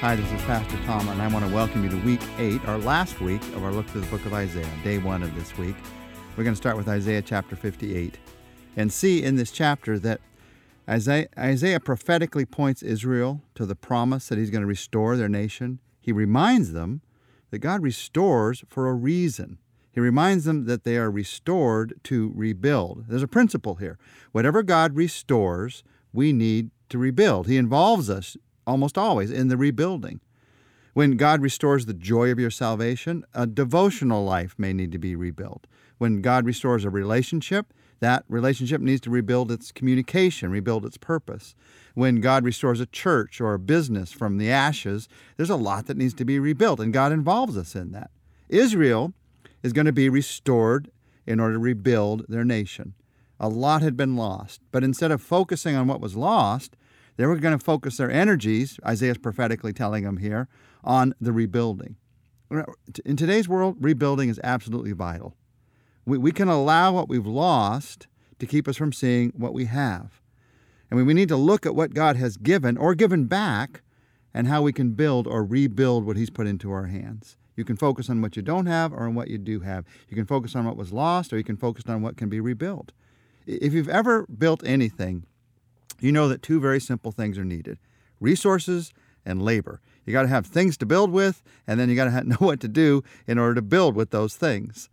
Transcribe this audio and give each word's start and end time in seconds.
Hi, 0.00 0.14
this 0.14 0.30
is 0.30 0.40
Pastor 0.42 0.78
Tom, 0.84 1.08
and 1.08 1.20
I 1.20 1.26
want 1.26 1.44
to 1.44 1.52
welcome 1.52 1.82
you 1.82 1.90
to 1.90 1.96
week 2.06 2.20
eight, 2.38 2.64
our 2.68 2.78
last 2.78 3.20
week 3.20 3.42
of 3.56 3.64
our 3.64 3.72
look 3.72 3.84
through 3.88 4.02
the 4.02 4.06
book 4.06 4.24
of 4.26 4.32
Isaiah, 4.32 4.70
day 4.84 4.98
one 4.98 5.24
of 5.24 5.34
this 5.34 5.58
week. 5.58 5.74
We're 6.36 6.44
going 6.44 6.54
to 6.54 6.56
start 6.56 6.76
with 6.76 6.86
Isaiah 6.86 7.20
chapter 7.20 7.56
58 7.56 8.16
and 8.76 8.92
see 8.92 9.24
in 9.24 9.34
this 9.34 9.50
chapter 9.50 9.98
that 9.98 10.20
Isaiah, 10.88 11.26
Isaiah 11.36 11.80
prophetically 11.80 12.44
points 12.44 12.80
Israel 12.80 13.42
to 13.56 13.66
the 13.66 13.74
promise 13.74 14.28
that 14.28 14.38
he's 14.38 14.50
going 14.50 14.60
to 14.60 14.68
restore 14.68 15.16
their 15.16 15.28
nation. 15.28 15.80
He 16.00 16.12
reminds 16.12 16.70
them 16.70 17.00
that 17.50 17.58
God 17.58 17.82
restores 17.82 18.62
for 18.68 18.88
a 18.88 18.94
reason. 18.94 19.58
He 19.90 19.98
reminds 19.98 20.44
them 20.44 20.66
that 20.66 20.84
they 20.84 20.96
are 20.96 21.10
restored 21.10 21.94
to 22.04 22.32
rebuild. 22.36 23.06
There's 23.08 23.24
a 23.24 23.26
principle 23.26 23.74
here. 23.74 23.98
Whatever 24.30 24.62
God 24.62 24.94
restores, 24.94 25.82
we 26.12 26.32
need 26.32 26.70
to 26.90 26.98
rebuild. 26.98 27.48
He 27.48 27.56
involves 27.56 28.08
us 28.08 28.36
almost 28.68 28.98
always 28.98 29.30
in 29.30 29.48
the 29.48 29.56
rebuilding. 29.56 30.20
When 30.92 31.16
God 31.16 31.40
restores 31.40 31.86
the 31.86 31.94
joy 31.94 32.30
of 32.30 32.38
your 32.38 32.50
salvation, 32.50 33.24
a 33.32 33.46
devotional 33.46 34.24
life 34.24 34.54
may 34.58 34.72
need 34.72 34.92
to 34.92 34.98
be 34.98 35.16
rebuilt. 35.16 35.66
When 35.96 36.20
God 36.20 36.44
restores 36.44 36.84
a 36.84 36.90
relationship, 36.90 37.72
that 38.00 38.24
relationship 38.28 38.80
needs 38.80 39.00
to 39.02 39.10
rebuild 39.10 39.50
its 39.50 39.72
communication, 39.72 40.50
rebuild 40.50 40.84
its 40.84 40.98
purpose. 40.98 41.54
When 41.94 42.20
God 42.20 42.44
restores 42.44 42.80
a 42.80 42.86
church 42.86 43.40
or 43.40 43.54
a 43.54 43.58
business 43.58 44.12
from 44.12 44.38
the 44.38 44.50
ashes, 44.50 45.08
there's 45.36 45.50
a 45.50 45.56
lot 45.56 45.86
that 45.86 45.96
needs 45.96 46.14
to 46.14 46.24
be 46.24 46.38
rebuilt, 46.38 46.78
and 46.78 46.92
God 46.92 47.10
involves 47.10 47.56
us 47.56 47.74
in 47.74 47.92
that. 47.92 48.10
Israel 48.48 49.14
is 49.62 49.72
going 49.72 49.86
to 49.86 49.92
be 49.92 50.08
restored 50.08 50.90
in 51.26 51.40
order 51.40 51.54
to 51.54 51.58
rebuild 51.58 52.26
their 52.28 52.44
nation. 52.44 52.94
A 53.40 53.48
lot 53.48 53.82
had 53.82 53.96
been 53.96 54.16
lost, 54.16 54.60
but 54.70 54.84
instead 54.84 55.10
of 55.10 55.22
focusing 55.22 55.74
on 55.74 55.86
what 55.86 56.00
was 56.00 56.16
lost, 56.16 56.76
they 57.18 57.26
were 57.26 57.36
going 57.36 57.58
to 57.58 57.62
focus 57.62 57.96
their 57.96 58.10
energies, 58.10 58.78
Isaiah's 58.86 59.18
prophetically 59.18 59.72
telling 59.72 60.04
them 60.04 60.18
here, 60.18 60.48
on 60.84 61.14
the 61.20 61.32
rebuilding. 61.32 61.96
In 63.04 63.16
today's 63.16 63.48
world, 63.48 63.76
rebuilding 63.80 64.28
is 64.28 64.40
absolutely 64.44 64.92
vital. 64.92 65.34
We, 66.06 66.16
we 66.16 66.30
can 66.30 66.48
allow 66.48 66.92
what 66.92 67.08
we've 67.08 67.26
lost 67.26 68.06
to 68.38 68.46
keep 68.46 68.68
us 68.68 68.76
from 68.76 68.92
seeing 68.92 69.32
what 69.36 69.52
we 69.52 69.64
have. 69.64 70.22
And 70.90 71.04
we 71.04 71.12
need 71.12 71.28
to 71.28 71.36
look 71.36 71.66
at 71.66 71.74
what 71.74 71.92
God 71.92 72.16
has 72.16 72.36
given 72.36 72.78
or 72.78 72.94
given 72.94 73.26
back 73.26 73.82
and 74.32 74.46
how 74.46 74.62
we 74.62 74.72
can 74.72 74.92
build 74.92 75.26
or 75.26 75.44
rebuild 75.44 76.06
what 76.06 76.16
He's 76.16 76.30
put 76.30 76.46
into 76.46 76.70
our 76.70 76.86
hands. 76.86 77.36
You 77.56 77.64
can 77.64 77.76
focus 77.76 78.08
on 78.08 78.22
what 78.22 78.36
you 78.36 78.42
don't 78.42 78.66
have 78.66 78.92
or 78.92 79.02
on 79.02 79.16
what 79.16 79.28
you 79.28 79.38
do 79.38 79.60
have. 79.60 79.84
You 80.08 80.14
can 80.14 80.24
focus 80.24 80.54
on 80.54 80.64
what 80.64 80.76
was 80.76 80.92
lost 80.92 81.32
or 81.32 81.36
you 81.36 81.44
can 81.44 81.56
focus 81.56 81.84
on 81.88 82.00
what 82.00 82.16
can 82.16 82.28
be 82.28 82.38
rebuilt. 82.38 82.92
If 83.44 83.72
you've 83.72 83.88
ever 83.88 84.24
built 84.26 84.62
anything, 84.64 85.26
you 86.00 86.12
know 86.12 86.28
that 86.28 86.42
two 86.42 86.60
very 86.60 86.80
simple 86.80 87.12
things 87.12 87.38
are 87.38 87.44
needed 87.44 87.78
resources 88.20 88.92
and 89.24 89.42
labor. 89.42 89.80
You 90.04 90.12
got 90.12 90.22
to 90.22 90.28
have 90.28 90.46
things 90.46 90.76
to 90.78 90.86
build 90.86 91.12
with, 91.12 91.42
and 91.66 91.78
then 91.78 91.88
you 91.88 91.94
got 91.94 92.06
to 92.06 92.24
know 92.28 92.36
what 92.36 92.60
to 92.60 92.68
do 92.68 93.04
in 93.26 93.38
order 93.38 93.54
to 93.54 93.62
build 93.62 93.94
with 93.94 94.10
those 94.10 94.34
things. 94.34 94.88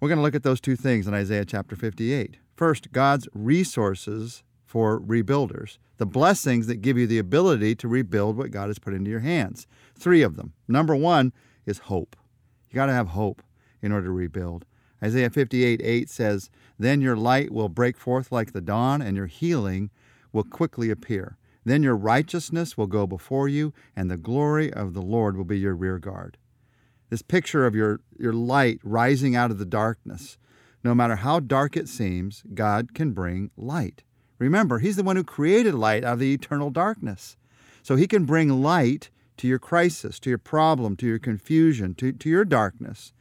We're 0.00 0.08
going 0.08 0.18
to 0.18 0.22
look 0.22 0.34
at 0.34 0.42
those 0.42 0.60
two 0.60 0.76
things 0.76 1.06
in 1.06 1.14
Isaiah 1.14 1.44
chapter 1.44 1.76
58. 1.76 2.38
First, 2.54 2.92
God's 2.92 3.28
resources 3.32 4.42
for 4.64 5.00
rebuilders, 5.00 5.78
the 5.96 6.06
blessings 6.06 6.66
that 6.66 6.82
give 6.82 6.98
you 6.98 7.06
the 7.06 7.18
ability 7.18 7.74
to 7.76 7.88
rebuild 7.88 8.36
what 8.36 8.50
God 8.50 8.68
has 8.68 8.78
put 8.78 8.94
into 8.94 9.10
your 9.10 9.20
hands. 9.20 9.66
Three 9.98 10.22
of 10.22 10.36
them. 10.36 10.52
Number 10.68 10.94
one 10.94 11.32
is 11.64 11.78
hope. 11.78 12.16
You 12.70 12.74
got 12.74 12.86
to 12.86 12.92
have 12.92 13.08
hope 13.08 13.42
in 13.80 13.92
order 13.92 14.06
to 14.06 14.12
rebuild. 14.12 14.66
Isaiah 15.02 15.30
58 15.30 15.80
8 15.82 16.10
says, 16.10 16.50
Then 16.78 17.00
your 17.00 17.16
light 17.16 17.50
will 17.50 17.68
break 17.68 17.96
forth 17.96 18.30
like 18.30 18.52
the 18.52 18.60
dawn, 18.60 19.00
and 19.00 19.16
your 19.16 19.26
healing 19.26 19.90
will 20.32 20.44
quickly 20.44 20.90
appear. 20.90 21.36
Then 21.64 21.82
your 21.82 21.96
righteousness 21.96 22.76
will 22.76 22.86
go 22.86 23.06
before 23.06 23.48
you, 23.48 23.74
and 23.94 24.10
the 24.10 24.16
glory 24.16 24.72
of 24.72 24.94
the 24.94 25.02
Lord 25.02 25.36
will 25.36 25.44
be 25.44 25.58
your 25.58 25.74
rear 25.74 25.98
guard. 25.98 26.38
This 27.10 27.22
picture 27.22 27.66
of 27.66 27.74
your, 27.74 28.00
your 28.18 28.32
light 28.32 28.80
rising 28.82 29.34
out 29.34 29.50
of 29.50 29.58
the 29.58 29.64
darkness. 29.64 30.38
No 30.84 30.94
matter 30.94 31.16
how 31.16 31.40
dark 31.40 31.76
it 31.76 31.88
seems, 31.88 32.42
God 32.54 32.94
can 32.94 33.12
bring 33.12 33.50
light. 33.56 34.02
Remember, 34.38 34.78
He's 34.78 34.96
the 34.96 35.02
one 35.02 35.16
who 35.16 35.24
created 35.24 35.74
light 35.74 36.04
out 36.04 36.14
of 36.14 36.18
the 36.20 36.32
eternal 36.32 36.70
darkness. 36.70 37.36
So 37.82 37.96
He 37.96 38.06
can 38.06 38.24
bring 38.24 38.62
light 38.62 39.10
to 39.38 39.48
your 39.48 39.58
crisis, 39.58 40.18
to 40.20 40.30
your 40.30 40.38
problem, 40.38 40.96
to 40.96 41.06
your 41.06 41.18
confusion, 41.18 41.94
to, 41.96 42.12
to 42.12 42.28
your 42.28 42.44
darkness. 42.44 43.12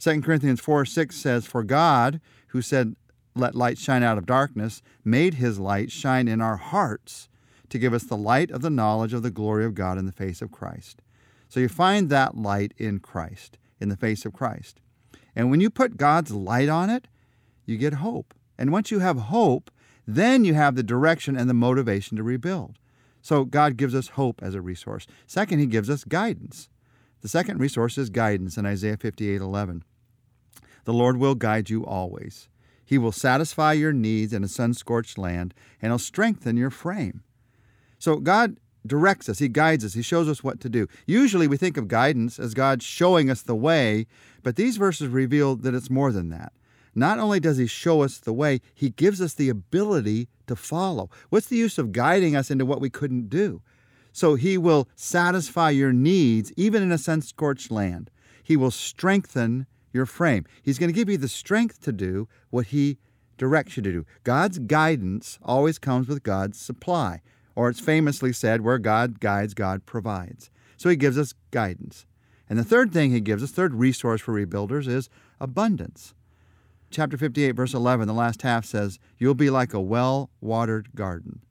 2 0.00 0.20
Corinthians 0.22 0.60
4 0.60 0.84
6 0.84 1.16
says, 1.16 1.46
For 1.46 1.62
God, 1.62 2.20
who 2.48 2.62
said, 2.62 2.96
let 3.34 3.54
light 3.54 3.78
shine 3.78 4.02
out 4.02 4.18
of 4.18 4.26
darkness, 4.26 4.82
made 5.04 5.34
his 5.34 5.58
light 5.58 5.90
shine 5.90 6.28
in 6.28 6.40
our 6.40 6.56
hearts 6.56 7.28
to 7.68 7.78
give 7.78 7.92
us 7.92 8.04
the 8.04 8.16
light 8.16 8.50
of 8.50 8.62
the 8.62 8.70
knowledge 8.70 9.12
of 9.12 9.22
the 9.22 9.30
glory 9.30 9.64
of 9.64 9.74
God 9.74 9.98
in 9.98 10.06
the 10.06 10.12
face 10.12 10.40
of 10.42 10.50
Christ. 10.50 11.02
So 11.48 11.60
you 11.60 11.68
find 11.68 12.08
that 12.08 12.36
light 12.36 12.72
in 12.76 12.98
Christ, 12.98 13.58
in 13.80 13.88
the 13.88 13.96
face 13.96 14.24
of 14.24 14.32
Christ. 14.32 14.80
And 15.34 15.50
when 15.50 15.60
you 15.60 15.70
put 15.70 15.96
God's 15.96 16.32
light 16.32 16.68
on 16.68 16.90
it, 16.90 17.08
you 17.64 17.76
get 17.76 17.94
hope. 17.94 18.34
And 18.58 18.72
once 18.72 18.90
you 18.90 18.98
have 18.98 19.18
hope, 19.18 19.70
then 20.06 20.44
you 20.44 20.54
have 20.54 20.74
the 20.74 20.82
direction 20.82 21.36
and 21.36 21.48
the 21.48 21.54
motivation 21.54 22.16
to 22.16 22.22
rebuild. 22.22 22.78
So 23.20 23.44
God 23.44 23.76
gives 23.76 23.94
us 23.94 24.08
hope 24.08 24.42
as 24.42 24.54
a 24.54 24.60
resource. 24.60 25.06
Second, 25.26 25.58
he 25.58 25.66
gives 25.66 25.90
us 25.90 26.04
guidance. 26.04 26.68
The 27.20 27.28
second 27.28 27.58
resource 27.58 27.98
is 27.98 28.10
guidance 28.10 28.56
in 28.56 28.64
Isaiah 28.64 28.96
58:11. 28.96 29.82
The 30.84 30.92
Lord 30.94 31.18
will 31.18 31.34
guide 31.34 31.68
you 31.68 31.84
always. 31.84 32.48
He 32.88 32.96
will 32.96 33.12
satisfy 33.12 33.74
your 33.74 33.92
needs 33.92 34.32
in 34.32 34.42
a 34.42 34.48
sun 34.48 34.72
scorched 34.72 35.18
land, 35.18 35.52
and 35.82 35.92
He'll 35.92 35.98
strengthen 35.98 36.56
your 36.56 36.70
frame. 36.70 37.22
So 37.98 38.16
God 38.16 38.56
directs 38.86 39.28
us, 39.28 39.40
He 39.40 39.48
guides 39.48 39.84
us, 39.84 39.92
He 39.92 40.00
shows 40.00 40.26
us 40.26 40.42
what 40.42 40.58
to 40.60 40.70
do. 40.70 40.86
Usually 41.06 41.46
we 41.46 41.58
think 41.58 41.76
of 41.76 41.86
guidance 41.86 42.38
as 42.38 42.54
God 42.54 42.82
showing 42.82 43.28
us 43.28 43.42
the 43.42 43.54
way, 43.54 44.06
but 44.42 44.56
these 44.56 44.78
verses 44.78 45.08
reveal 45.08 45.54
that 45.56 45.74
it's 45.74 45.90
more 45.90 46.12
than 46.12 46.30
that. 46.30 46.54
Not 46.94 47.18
only 47.18 47.40
does 47.40 47.58
He 47.58 47.66
show 47.66 48.00
us 48.00 48.16
the 48.16 48.32
way, 48.32 48.62
He 48.74 48.88
gives 48.88 49.20
us 49.20 49.34
the 49.34 49.50
ability 49.50 50.28
to 50.46 50.56
follow. 50.56 51.10
What's 51.28 51.48
the 51.48 51.56
use 51.58 51.76
of 51.76 51.92
guiding 51.92 52.34
us 52.34 52.50
into 52.50 52.64
what 52.64 52.80
we 52.80 52.88
couldn't 52.88 53.28
do? 53.28 53.60
So 54.12 54.34
He 54.34 54.56
will 54.56 54.88
satisfy 54.96 55.68
your 55.68 55.92
needs 55.92 56.54
even 56.56 56.82
in 56.82 56.90
a 56.90 56.96
sun 56.96 57.20
scorched 57.20 57.70
land. 57.70 58.10
He 58.42 58.56
will 58.56 58.70
strengthen 58.70 59.66
your 59.92 60.06
frame. 60.06 60.44
He's 60.62 60.78
going 60.78 60.88
to 60.88 60.94
give 60.94 61.08
you 61.08 61.18
the 61.18 61.28
strength 61.28 61.80
to 61.82 61.92
do 61.92 62.28
what 62.50 62.66
He 62.66 62.98
directs 63.36 63.76
you 63.76 63.82
to 63.82 63.92
do. 63.92 64.06
God's 64.24 64.58
guidance 64.58 65.38
always 65.42 65.78
comes 65.78 66.08
with 66.08 66.22
God's 66.22 66.60
supply, 66.60 67.20
or 67.54 67.68
it's 67.68 67.80
famously 67.80 68.32
said, 68.32 68.60
where 68.60 68.78
God 68.78 69.20
guides, 69.20 69.54
God 69.54 69.86
provides. 69.86 70.50
So 70.76 70.88
He 70.88 70.96
gives 70.96 71.18
us 71.18 71.34
guidance. 71.50 72.06
And 72.48 72.58
the 72.58 72.64
third 72.64 72.92
thing 72.92 73.10
He 73.10 73.20
gives 73.20 73.42
us, 73.42 73.50
third 73.50 73.74
resource 73.74 74.20
for 74.20 74.34
rebuilders, 74.34 74.88
is 74.88 75.08
abundance. 75.40 76.14
Chapter 76.90 77.18
58, 77.18 77.50
verse 77.52 77.74
11, 77.74 78.06
the 78.08 78.14
last 78.14 78.42
half 78.42 78.64
says, 78.64 78.98
You'll 79.18 79.34
be 79.34 79.50
like 79.50 79.74
a 79.74 79.80
well 79.80 80.30
watered 80.40 80.94
garden, 80.94 81.42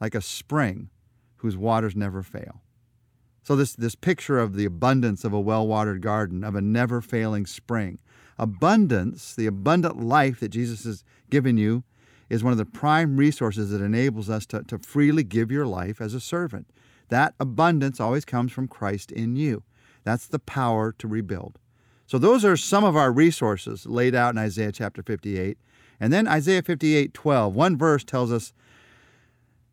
like 0.00 0.14
a 0.14 0.22
spring 0.22 0.88
whose 1.36 1.56
waters 1.56 1.94
never 1.94 2.22
fail. 2.22 2.62
So, 3.48 3.56
this, 3.56 3.72
this 3.72 3.94
picture 3.94 4.38
of 4.38 4.56
the 4.56 4.66
abundance 4.66 5.24
of 5.24 5.32
a 5.32 5.40
well 5.40 5.66
watered 5.66 6.02
garden, 6.02 6.44
of 6.44 6.54
a 6.54 6.60
never 6.60 7.00
failing 7.00 7.46
spring. 7.46 7.98
Abundance, 8.38 9.34
the 9.34 9.46
abundant 9.46 9.98
life 9.98 10.40
that 10.40 10.50
Jesus 10.50 10.84
has 10.84 11.02
given 11.30 11.56
you, 11.56 11.82
is 12.28 12.44
one 12.44 12.52
of 12.52 12.58
the 12.58 12.66
prime 12.66 13.16
resources 13.16 13.70
that 13.70 13.80
enables 13.80 14.28
us 14.28 14.44
to, 14.48 14.64
to 14.64 14.78
freely 14.78 15.24
give 15.24 15.50
your 15.50 15.64
life 15.64 15.98
as 15.98 16.12
a 16.12 16.20
servant. 16.20 16.68
That 17.08 17.32
abundance 17.40 18.00
always 18.00 18.26
comes 18.26 18.52
from 18.52 18.68
Christ 18.68 19.10
in 19.10 19.34
you. 19.34 19.62
That's 20.04 20.26
the 20.26 20.38
power 20.38 20.92
to 20.98 21.08
rebuild. 21.08 21.58
So, 22.06 22.18
those 22.18 22.44
are 22.44 22.54
some 22.54 22.84
of 22.84 22.96
our 22.96 23.10
resources 23.10 23.86
laid 23.86 24.14
out 24.14 24.34
in 24.34 24.38
Isaiah 24.38 24.72
chapter 24.72 25.02
58. 25.02 25.56
And 25.98 26.12
then 26.12 26.28
Isaiah 26.28 26.62
58 26.62 27.14
12, 27.14 27.56
one 27.56 27.78
verse 27.78 28.04
tells 28.04 28.30
us 28.30 28.52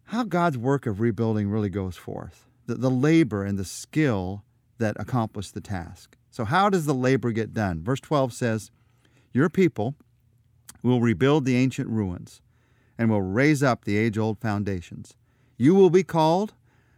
how 0.06 0.24
God's 0.24 0.58
work 0.58 0.86
of 0.86 1.02
rebuilding 1.02 1.50
really 1.50 1.70
goes 1.70 1.98
forth 1.98 2.46
the, 2.66 2.76
the 2.76 2.92
labor 2.92 3.44
and 3.44 3.58
the 3.58 3.66
skill 3.66 4.44
that 4.78 4.96
accomplish 5.00 5.52
the 5.52 5.62
task. 5.62 6.18
So, 6.32 6.46
how 6.46 6.70
does 6.70 6.86
the 6.86 6.94
labor 6.94 7.32
get 7.32 7.54
done? 7.54 7.82
Verse 7.84 8.00
12 8.00 8.34
says, 8.34 8.72
Your 9.34 9.50
people 9.50 9.96
will 10.84 11.02
rebuild 11.02 11.46
the 11.46 11.56
ancient 11.56 11.90
ruins 11.90 12.42
and 12.98 13.10
will 13.10 13.22
raise 13.22 13.64
up 13.64 13.86
the 13.86 13.98
age 13.98 14.18
old 14.18 14.40
foundations. 14.40 15.16
You 15.58 15.76
will 15.76 15.90
be 15.90 16.04
called 16.04 16.54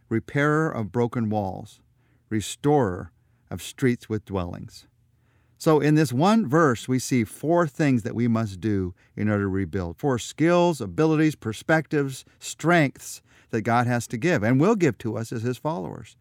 repairer 0.08 0.70
of 0.70 0.92
broken 0.92 1.30
walls, 1.30 1.80
restorer 2.28 3.12
of 3.50 3.62
streets 3.62 4.08
with 4.08 4.24
dwellings. 4.24 4.86
So, 5.60 5.80
in 5.80 5.96
this 5.96 6.12
one 6.12 6.46
verse, 6.46 6.86
we 6.86 7.00
see 7.00 7.24
four 7.24 7.66
things 7.66 8.04
that 8.04 8.14
we 8.14 8.28
must 8.28 8.60
do 8.60 8.94
in 9.16 9.28
order 9.28 9.44
to 9.44 9.48
rebuild 9.48 9.98
four 9.98 10.18
skills, 10.18 10.80
abilities, 10.80 11.34
perspectives, 11.34 12.24
strengths 12.38 13.22
that 13.50 13.62
God 13.62 13.86
has 13.86 14.06
to 14.08 14.16
give 14.16 14.42
and 14.42 14.60
will 14.60 14.76
give 14.76 14.98
to 14.98 15.16
us 15.16 15.32
as 15.32 15.42
His 15.42 15.58
followers. 15.58 16.16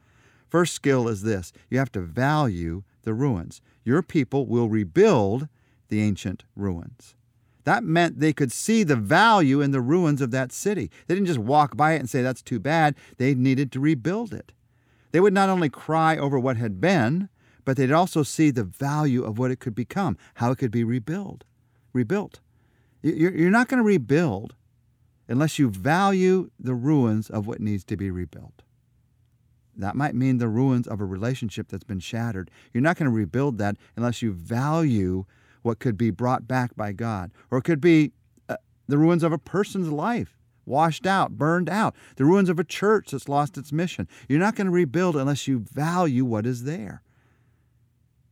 First 0.50 0.74
skill 0.74 1.08
is 1.08 1.24
this 1.24 1.52
you 1.70 1.78
have 1.78 1.92
to 1.94 2.02
value 2.02 2.84
the 3.04 3.14
ruins. 3.14 3.62
Your 3.84 4.02
people 4.02 4.46
will 4.46 4.70
rebuild 4.70 5.48
the 5.90 6.02
ancient 6.02 6.44
ruins. 6.56 7.16
That 7.64 7.84
meant 7.84 8.20
they 8.20 8.32
could 8.32 8.52
see 8.52 8.84
the 8.84 8.96
value 8.96 9.60
in 9.60 9.72
the 9.72 9.82
ruins 9.82 10.22
of 10.22 10.32
that 10.32 10.54
city. 10.54 10.90
They 11.06 11.16
didn't 11.16 11.28
just 11.28 11.40
walk 11.40 11.76
by 11.76 11.94
it 11.94 12.00
and 12.00 12.10
say, 12.10 12.22
that's 12.22 12.42
too 12.42 12.60
bad. 12.60 12.96
They 13.18 13.36
needed 13.36 13.74
to 13.74 13.82
rebuild 13.82 14.34
it. 14.34 14.54
They 15.12 15.20
would 15.20 15.34
not 15.34 15.50
only 15.50 15.70
cry 15.70 16.18
over 16.18 16.40
what 16.40 16.56
had 16.56 16.80
been, 16.80 17.28
but 17.66 17.76
they'd 17.76 17.92
also 17.92 18.24
see 18.24 18.52
the 18.52 18.64
value 18.64 19.24
of 19.26 19.38
what 19.38 19.52
it 19.52 19.60
could 19.60 19.76
become, 19.76 20.18
how 20.36 20.52
it 20.52 20.58
could 20.58 20.72
be 20.72 20.86
rebuilt. 20.86 21.44
Rebuilt. 21.92 22.40
You're 23.02 23.52
not 23.52 23.68
going 23.68 23.80
to 23.80 23.88
rebuild 23.88 24.56
unless 25.28 25.60
you 25.60 25.70
value 25.70 26.50
the 26.60 26.76
ruins 26.76 27.30
of 27.30 27.48
what 27.48 27.60
needs 27.60 27.84
to 27.86 27.98
be 27.98 28.10
rebuilt. 28.10 28.64
That 29.76 29.96
might 29.96 30.16
mean 30.16 30.38
the 30.38 30.48
ruins 30.48 30.88
of 30.88 31.00
a 31.00 31.06
relationship 31.06 31.68
that's 31.68 31.84
been 31.84 32.00
shattered. 32.00 32.50
You're 32.74 32.82
not 32.82 32.98
going 32.98 33.10
to 33.10 33.16
rebuild 33.16 33.60
that 33.60 33.78
unless 33.96 34.22
you 34.22 34.32
value 34.34 35.26
what 35.62 35.80
could 35.80 35.98
be 35.98 36.10
brought 36.10 36.48
back 36.48 36.76
by 36.76 36.94
God. 36.94 37.32
Or 37.52 37.60
it 37.60 37.64
could 37.64 37.82
be 37.82 38.12
uh, 38.50 38.58
the 38.88 38.98
ruins 38.98 39.24
of 39.24 39.32
a 39.32 39.38
person's 39.38 39.90
life, 39.90 40.38
washed 40.66 41.06
out, 41.06 41.38
burned 41.38 41.70
out, 41.70 41.96
the 42.16 42.26
ruins 42.26 42.50
of 42.50 42.58
a 42.58 42.64
church 42.64 43.12
that's 43.12 43.30
lost 43.30 43.58
its 43.58 43.72
mission. 43.72 44.08
You're 44.28 44.40
not 44.40 44.56
going 44.56 44.66
to 44.66 44.72
rebuild 44.72 45.16
unless 45.16 45.48
you 45.48 45.60
value 45.60 46.26
what 46.26 46.48
is 46.48 46.64
there. 46.64 47.04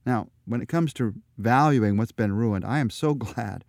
Now, 0.06 0.28
when 0.46 0.62
it 0.62 0.68
comes 0.68 0.94
to 0.94 1.14
valuing 1.38 1.98
what's 1.98 2.12
been 2.12 2.34
ruined, 2.34 2.66
I 2.66 2.80
am 2.80 2.90
so 2.90 3.14
glad 3.14 3.64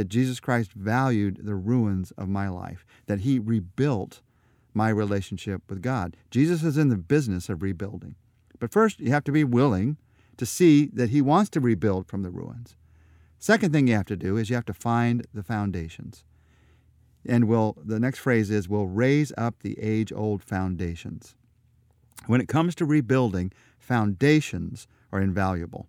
that 0.00 0.08
Jesus 0.08 0.40
Christ 0.40 0.72
valued 0.72 1.44
the 1.44 1.54
ruins 1.54 2.10
of 2.12 2.26
my 2.26 2.48
life, 2.48 2.86
that 3.04 3.20
he 3.20 3.38
rebuilt 3.38 4.22
my 4.72 4.88
relationship 4.88 5.60
with 5.68 5.82
God. 5.82 6.16
Jesus 6.30 6.62
is 6.62 6.78
in 6.78 6.88
the 6.88 6.96
business 6.96 7.50
of 7.50 7.60
rebuilding. 7.60 8.14
But 8.58 8.72
first, 8.72 8.98
you 8.98 9.10
have 9.10 9.24
to 9.24 9.32
be 9.32 9.44
willing 9.44 9.98
to 10.38 10.46
see 10.46 10.86
that 10.94 11.10
he 11.10 11.20
wants 11.20 11.50
to 11.50 11.60
rebuild 11.60 12.06
from 12.06 12.22
the 12.22 12.30
ruins. 12.30 12.76
Second 13.38 13.74
thing 13.74 13.88
you 13.88 13.94
have 13.94 14.06
to 14.06 14.16
do 14.16 14.38
is 14.38 14.48
you 14.48 14.56
have 14.56 14.64
to 14.64 14.72
find 14.72 15.26
the 15.34 15.42
foundations. 15.42 16.24
And 17.26 17.46
will 17.46 17.76
the 17.84 18.00
next 18.00 18.20
phrase 18.20 18.50
is 18.50 18.70
we'll 18.70 18.86
raise 18.86 19.34
up 19.36 19.56
the 19.60 19.78
age-old 19.78 20.42
foundations. 20.42 21.34
When 22.26 22.40
it 22.40 22.48
comes 22.48 22.74
to 22.76 22.86
rebuilding, 22.86 23.52
foundations 23.78 24.88
are 25.12 25.20
invaluable. 25.20 25.88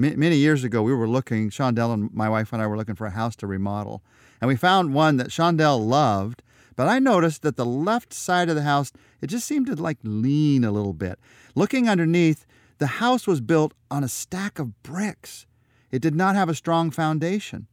Many 0.00 0.36
years 0.36 0.64
ago, 0.64 0.82
we 0.82 0.94
were 0.94 1.06
looking, 1.06 1.50
Chaundel 1.50 1.92
and 1.92 2.10
my 2.14 2.26
wife 2.26 2.54
and 2.54 2.62
I 2.62 2.66
were 2.66 2.78
looking 2.78 2.94
for 2.94 3.06
a 3.06 3.10
house 3.10 3.36
to 3.36 3.46
remodel. 3.46 4.02
And 4.40 4.48
we 4.48 4.56
found 4.56 4.94
one 4.94 5.18
that 5.18 5.28
Chaundel 5.28 5.86
loved, 5.86 6.42
but 6.74 6.88
I 6.88 6.98
noticed 6.98 7.42
that 7.42 7.56
the 7.56 7.66
left 7.66 8.14
side 8.14 8.48
of 8.48 8.56
the 8.56 8.62
house, 8.62 8.92
it 9.20 9.26
just 9.26 9.46
seemed 9.46 9.66
to 9.66 9.74
like 9.74 9.98
lean 10.02 10.64
a 10.64 10.72
little 10.72 10.94
bit. 10.94 11.18
Looking 11.54 11.86
underneath, 11.86 12.46
the 12.78 12.86
house 12.86 13.26
was 13.26 13.42
built 13.42 13.74
on 13.90 14.02
a 14.02 14.08
stack 14.08 14.58
of 14.58 14.82
bricks. 14.82 15.44
It 15.90 16.00
did 16.00 16.14
not 16.14 16.34
have 16.34 16.48
a 16.48 16.54
strong 16.54 16.90
foundation. 16.90 17.66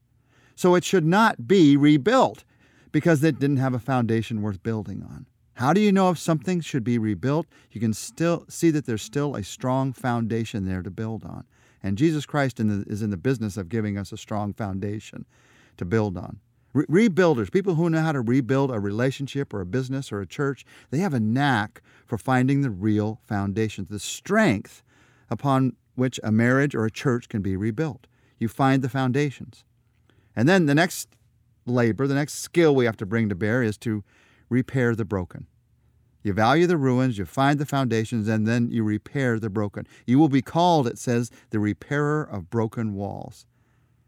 So 0.53 0.75
it 0.75 0.83
should 0.83 1.06
not 1.06 1.47
be 1.47 1.77
rebuilt 1.77 2.44
because 2.91 3.24
it 3.24 3.39
didn't 3.39 3.57
have 3.57 3.74
a 3.74 3.79
foundation 3.79 4.41
worth 4.41 4.62
building 4.63 5.01
on. 5.01 5.27
How 5.53 5.71
do 5.71 5.79
you 5.79 5.94
know 5.94 6.09
if 6.09 6.19
something 6.19 6.59
should 6.59 6.83
be 6.83 6.97
rebuilt? 6.97 7.47
You 7.71 7.79
can 7.79 7.94
still 7.94 8.44
see 8.50 8.69
that 8.71 8.85
there's 8.85 9.01
still 9.01 9.35
a 9.35 9.45
strong 9.45 9.94
foundation 9.94 10.65
there 10.65 10.81
to 10.81 10.91
build 10.91 11.24
on. 11.24 11.45
And 11.83 11.97
Jesus 11.97 12.25
Christ 12.25 12.59
in 12.59 12.68
the, 12.68 12.91
is 12.91 13.01
in 13.01 13.09
the 13.09 13.18
business 13.18 13.57
of 13.57 13.69
giving 13.69 13.97
us 13.97 14.12
a 14.12 14.18
strong 14.18 14.53
foundation 14.53 15.25
to 15.77 15.85
build 15.85 16.18
on. 16.18 16.39
Re- 16.74 17.09
rebuilders, 17.09 17.51
people 17.51 17.75
who 17.75 17.89
know 17.89 18.01
how 18.01 18.12
to 18.12 18.21
rebuild 18.21 18.71
a 18.71 18.79
relationship 18.79 19.53
or 19.53 19.62
a 19.62 19.65
business 19.65 20.12
or 20.12 20.21
a 20.21 20.27
church, 20.27 20.65
they 20.89 21.00
have 21.00 21.13
a 21.13 21.19
knack 21.19 21.81
for 22.06 22.18
finding 22.18 22.62
the 22.62 22.69
real 22.69 23.21
foundations, 23.27 23.89
the 23.89 24.00
strength 24.00 24.83
upon 25.29 25.75
which 25.95 26.19
a 26.24 26.31
marriage 26.31 26.75
or 26.75 26.85
a 26.85 26.91
church 26.91 27.29
can 27.29 27.41
be 27.41 27.56
rebuilt. 27.56 28.07
You 28.38 28.47
find 28.47 28.83
the 28.83 28.89
foundations. 28.89 29.63
And 30.35 30.47
then 30.47 30.68
the 30.68 30.75
next 30.75 31.09
labor, 31.65 32.07
the 32.07 32.15
next 32.15 32.35
skill 32.35 32.75
we 32.75 32.85
have 32.85 32.97
to 32.97 33.06
bring 33.06 33.29
to 33.29 33.35
bear 33.35 33.63
is 33.63 33.77
to 33.79 34.03
repair 34.50 34.95
the 34.95 35.06
broken. 35.06 35.47
You 36.27 36.33
value 36.33 36.68
the 36.68 36.75
ruins, 36.75 37.18
you 37.18 37.24
find 37.24 37.57
the 37.57 37.65
foundations, 37.65 38.27
and 38.27 38.45
then 38.45 38.69
you 38.69 38.83
repair 38.83 39.39
the 39.39 39.50
broken. 39.50 39.88
You 40.06 40.19
will 40.19 40.27
be 40.27 40.41
called, 40.41 40.85
it 40.85 40.97
says, 40.97 41.31
the 41.51 41.59
repairer 41.59 42.21
of 42.21 42.50
broken 42.50 42.95
walls. 42.95 43.45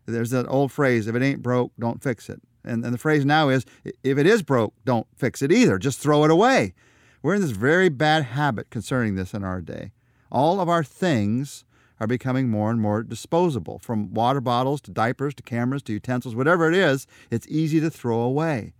There's 0.06 0.32
that 0.32 0.46
old 0.50 0.74
phrase 0.74 1.08
if 1.08 1.16
it 1.16 1.24
ain't 1.24 1.42
broke, 1.42 1.72
don't 1.80 2.04
fix 2.04 2.30
it. 2.30 2.42
And, 2.66 2.84
and 2.84 2.94
the 2.94 2.98
phrase 2.98 3.24
now 3.24 3.48
is 3.48 3.66
if 4.04 4.18
it 4.18 4.28
is 4.28 4.44
broke, 4.44 4.74
don't 4.84 5.08
fix 5.16 5.42
it 5.42 5.50
either. 5.50 5.78
Just 5.78 6.02
throw 6.02 6.26
it 6.26 6.30
away. 6.30 6.74
We're 7.22 7.36
in 7.36 7.42
this 7.42 7.52
very 7.52 7.88
bad 7.88 8.26
habit 8.26 8.70
concerning 8.70 9.16
this 9.16 9.34
in 9.34 9.46
our 9.46 9.62
day. 9.62 9.94
All 10.30 10.60
of 10.60 10.68
our 10.68 10.84
things 10.84 11.64
are 12.02 12.08
becoming 12.08 12.50
more 12.50 12.70
and 12.70 12.82
more 12.82 13.02
disposable. 13.02 13.80
From 13.80 14.14
water 14.14 14.42
bottles 14.42 14.82
to 14.82 14.92
diapers 14.92 15.34
to 15.36 15.44
cameras 15.44 15.84
to 15.84 15.94
utensils, 15.94 16.36
whatever 16.36 16.68
it 16.68 16.76
is, 16.76 17.08
it's 17.32 17.48
easy 17.48 17.80
to 17.80 17.90
throw 17.90 18.20
away. 18.20 18.74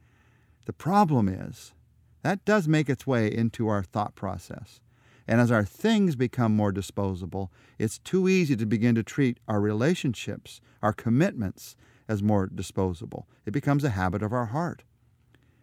The 0.66 0.74
problem 0.74 1.30
is 1.30 1.74
that 2.22 2.44
does 2.46 2.68
make 2.68 2.90
its 2.90 3.08
way 3.08 3.34
into 3.34 3.68
our 3.68 3.84
thought 3.84 4.16
process. 4.16 4.82
And 5.28 5.40
as 5.40 5.52
our 5.52 5.64
things 5.64 6.16
become 6.16 6.56
more 6.56 6.72
disposable, 6.72 7.52
it's 7.78 8.00
too 8.00 8.28
easy 8.28 8.56
to 8.56 8.66
begin 8.66 8.96
to 8.96 9.04
treat 9.04 9.40
our 9.48 9.62
relationships, 9.62 10.60
our 10.82 10.92
commitments, 10.92 11.76
as 12.08 12.24
more 12.24 12.48
disposable. 12.48 13.28
It 13.46 13.52
becomes 13.52 13.84
a 13.84 13.92
habit 13.92 14.24
of 14.24 14.34
our 14.34 14.48
heart. 14.48 14.84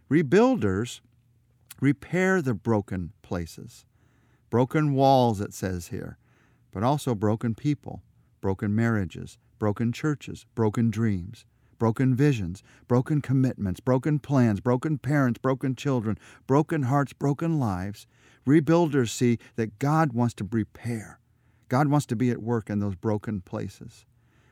Rebuilders 0.08 1.00
repair 1.80 2.40
the 2.40 2.54
broken 2.54 3.12
places, 3.22 3.84
broken 4.48 4.94
walls, 4.94 5.40
it 5.40 5.52
says 5.52 5.88
here, 5.88 6.16
but 6.70 6.84
also 6.84 7.14
broken 7.14 7.54
people, 7.54 8.02
broken 8.40 8.74
marriages, 8.74 9.36
broken 9.58 9.92
churches, 9.92 10.46
broken 10.54 10.90
dreams 10.90 11.44
broken 11.78 12.14
visions, 12.14 12.62
broken 12.88 13.20
commitments, 13.20 13.80
broken 13.80 14.18
plans, 14.18 14.60
broken 14.60 14.98
parents, 14.98 15.38
broken 15.38 15.74
children, 15.76 16.18
broken 16.46 16.84
hearts, 16.84 17.12
broken 17.12 17.58
lives. 17.58 18.06
Rebuilders 18.46 19.10
see 19.10 19.38
that 19.56 19.78
God 19.78 20.12
wants 20.12 20.34
to 20.34 20.48
repair. 20.50 21.20
God 21.68 21.88
wants 21.88 22.06
to 22.06 22.16
be 22.16 22.30
at 22.30 22.42
work 22.42 22.70
in 22.70 22.78
those 22.78 22.94
broken 22.94 23.40
places. 23.40 24.06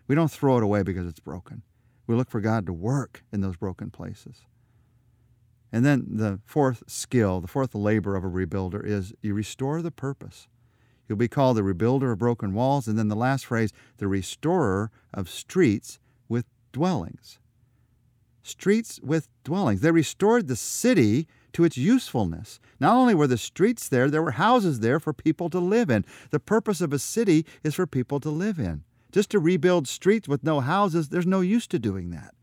We 0.06 0.14
don't 0.14 0.30
throw 0.30 0.58
it 0.58 0.62
away 0.62 0.82
because 0.82 1.06
it's 1.06 1.20
broken. 1.20 1.62
We 2.06 2.14
look 2.14 2.30
for 2.30 2.40
God 2.40 2.66
to 2.66 2.72
work 2.72 3.22
in 3.32 3.40
those 3.40 3.56
broken 3.56 3.90
places. 3.90 4.42
And 5.72 5.84
then 5.84 6.06
the 6.08 6.40
fourth 6.44 6.84
skill, 6.86 7.40
the 7.40 7.48
fourth 7.48 7.74
labor 7.74 8.14
of 8.14 8.24
a 8.24 8.28
rebuilder 8.28 8.84
is 8.84 9.12
you 9.22 9.34
restore 9.34 9.82
the 9.82 9.90
purpose. 9.90 10.46
You'll 11.08 11.18
be 11.18 11.28
called 11.28 11.56
the 11.56 11.62
rebuilder 11.62 12.12
of 12.12 12.18
broken 12.18 12.54
walls. 12.54 12.86
And 12.86 12.98
then 12.98 13.08
the 13.08 13.16
last 13.16 13.46
phrase, 13.46 13.72
the 13.98 14.08
restorer 14.08 14.90
of 15.12 15.28
streets 15.28 15.98
dwellings. 16.74 17.38
Streets 18.42 19.00
with 19.02 19.28
dwellings. 19.44 19.80
They 19.80 19.90
restored 19.90 20.48
the 20.48 20.56
city 20.56 21.26
to 21.54 21.64
its 21.64 21.78
usefulness. 21.78 22.60
Not 22.78 22.94
only 22.94 23.14
were 23.14 23.26
the 23.26 23.38
streets 23.38 23.88
there, 23.88 24.10
there 24.10 24.22
were 24.22 24.32
houses 24.32 24.80
there 24.80 25.00
for 25.00 25.14
people 25.14 25.48
to 25.48 25.58
live 25.58 25.88
in. 25.88 26.04
The 26.30 26.40
purpose 26.40 26.82
of 26.82 26.92
a 26.92 26.98
city 26.98 27.46
is 27.62 27.74
for 27.74 27.86
people 27.86 28.20
to 28.20 28.28
live 28.28 28.58
in. 28.58 28.82
Just 29.12 29.30
to 29.30 29.38
rebuild 29.38 29.88
streets 29.88 30.28
with 30.28 30.44
no 30.44 30.60
houses, 30.60 31.08
there's 31.08 31.26
no 31.26 31.40
use 31.40 31.66
to 31.68 31.78
doing 31.78 32.10
that. 32.10 32.34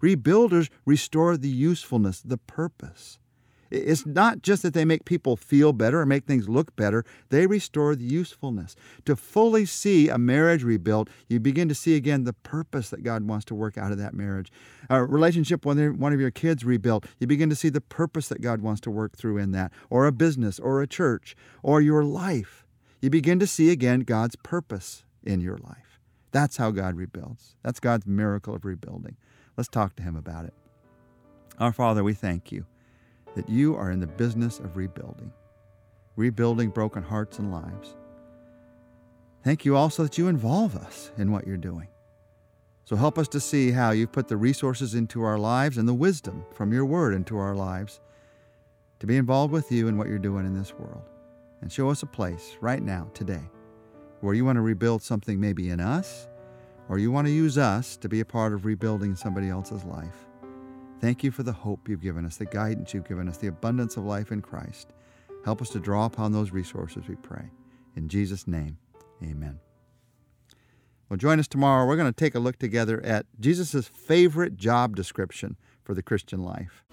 Rebuilders 0.00 0.70
restore 0.86 1.36
the 1.36 1.48
usefulness, 1.48 2.20
the 2.20 2.38
purpose. 2.38 3.18
It's 3.70 4.04
not 4.04 4.42
just 4.42 4.62
that 4.62 4.74
they 4.74 4.84
make 4.84 5.04
people 5.04 5.36
feel 5.36 5.72
better 5.72 6.00
or 6.00 6.06
make 6.06 6.24
things 6.24 6.48
look 6.48 6.74
better, 6.74 7.04
they 7.28 7.46
restore 7.46 7.94
the 7.94 8.04
usefulness. 8.04 8.74
To 9.04 9.14
fully 9.14 9.64
see 9.64 10.08
a 10.08 10.18
marriage 10.18 10.64
rebuilt, 10.64 11.08
you 11.28 11.38
begin 11.38 11.68
to 11.68 11.74
see 11.74 11.94
again 11.94 12.24
the 12.24 12.32
purpose 12.32 12.90
that 12.90 13.04
God 13.04 13.22
wants 13.24 13.44
to 13.46 13.54
work 13.54 13.78
out 13.78 13.92
of 13.92 13.98
that 13.98 14.14
marriage. 14.14 14.50
A 14.88 15.04
relationship 15.04 15.64
when 15.64 15.98
one 15.98 16.12
of 16.12 16.20
your 16.20 16.32
kids 16.32 16.64
rebuilt, 16.64 17.06
you 17.18 17.26
begin 17.26 17.48
to 17.50 17.56
see 17.56 17.68
the 17.68 17.80
purpose 17.80 18.28
that 18.28 18.40
God 18.40 18.60
wants 18.60 18.80
to 18.82 18.90
work 18.90 19.16
through 19.16 19.38
in 19.38 19.52
that, 19.52 19.72
or 19.88 20.06
a 20.06 20.12
business, 20.12 20.58
or 20.58 20.82
a 20.82 20.86
church, 20.86 21.36
or 21.62 21.80
your 21.80 22.02
life. 22.02 22.66
You 23.00 23.10
begin 23.10 23.38
to 23.38 23.46
see 23.46 23.70
again 23.70 24.00
God's 24.00 24.36
purpose 24.36 25.04
in 25.22 25.40
your 25.40 25.58
life. 25.58 26.00
That's 26.32 26.56
how 26.56 26.70
God 26.70 26.96
rebuilds. 26.96 27.56
That's 27.62 27.80
God's 27.80 28.06
miracle 28.06 28.54
of 28.54 28.64
rebuilding. 28.64 29.16
Let's 29.56 29.68
talk 29.68 29.96
to 29.96 30.02
Him 30.02 30.16
about 30.16 30.44
it. 30.44 30.54
Our 31.58 31.72
Father, 31.72 32.02
we 32.02 32.14
thank 32.14 32.50
you 32.52 32.66
that 33.34 33.48
you 33.48 33.76
are 33.76 33.90
in 33.90 34.00
the 34.00 34.06
business 34.06 34.58
of 34.58 34.76
rebuilding, 34.76 35.32
rebuilding 36.16 36.70
broken 36.70 37.02
hearts 37.02 37.38
and 37.38 37.52
lives. 37.52 37.96
Thank 39.42 39.64
you 39.64 39.76
also 39.76 40.02
that 40.02 40.18
you 40.18 40.28
involve 40.28 40.76
us 40.76 41.12
in 41.16 41.32
what 41.32 41.46
you're 41.46 41.56
doing. 41.56 41.88
So 42.84 42.96
help 42.96 43.18
us 43.18 43.28
to 43.28 43.40
see 43.40 43.70
how 43.70 43.92
you've 43.92 44.12
put 44.12 44.28
the 44.28 44.36
resources 44.36 44.94
into 44.94 45.22
our 45.22 45.38
lives 45.38 45.78
and 45.78 45.88
the 45.88 45.94
wisdom 45.94 46.44
from 46.52 46.72
your 46.72 46.84
word 46.84 47.14
into 47.14 47.38
our 47.38 47.54
lives 47.54 48.00
to 48.98 49.06
be 49.06 49.16
involved 49.16 49.52
with 49.52 49.70
you 49.72 49.88
in 49.88 49.96
what 49.96 50.08
you're 50.08 50.18
doing 50.18 50.44
in 50.44 50.58
this 50.58 50.74
world. 50.74 51.04
And 51.62 51.70
show 51.70 51.88
us 51.88 52.02
a 52.02 52.06
place 52.06 52.56
right 52.60 52.82
now, 52.82 53.10
today, 53.14 53.42
where 54.20 54.34
you 54.34 54.44
want 54.44 54.56
to 54.56 54.62
rebuild 54.62 55.02
something 55.02 55.38
maybe 55.40 55.70
in 55.70 55.80
us, 55.80 56.26
or 56.88 56.98
you 56.98 57.12
want 57.12 57.26
to 57.26 57.32
use 57.32 57.56
us 57.56 57.96
to 57.98 58.08
be 58.08 58.20
a 58.20 58.24
part 58.24 58.52
of 58.52 58.64
rebuilding 58.64 59.14
somebody 59.14 59.48
else's 59.48 59.84
life. 59.84 60.26
Thank 61.00 61.24
you 61.24 61.30
for 61.30 61.42
the 61.42 61.52
hope 61.52 61.88
you've 61.88 62.02
given 62.02 62.26
us, 62.26 62.36
the 62.36 62.44
guidance 62.44 62.92
you've 62.92 63.08
given 63.08 63.26
us, 63.26 63.38
the 63.38 63.46
abundance 63.46 63.96
of 63.96 64.04
life 64.04 64.32
in 64.32 64.42
Christ. 64.42 64.92
Help 65.46 65.62
us 65.62 65.70
to 65.70 65.80
draw 65.80 66.04
upon 66.04 66.32
those 66.32 66.50
resources, 66.50 67.08
we 67.08 67.14
pray. 67.16 67.50
In 67.96 68.08
Jesus' 68.08 68.46
name, 68.46 68.76
amen. 69.22 69.58
Well, 71.08 71.16
join 71.16 71.40
us 71.40 71.48
tomorrow. 71.48 71.86
We're 71.86 71.96
going 71.96 72.12
to 72.12 72.16
take 72.16 72.34
a 72.34 72.38
look 72.38 72.58
together 72.58 73.00
at 73.02 73.24
Jesus' 73.40 73.88
favorite 73.88 74.56
job 74.56 74.94
description 74.94 75.56
for 75.82 75.94
the 75.94 76.02
Christian 76.02 76.44
life. 76.44 76.84